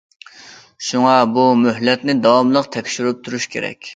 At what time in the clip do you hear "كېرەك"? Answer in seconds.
3.57-3.89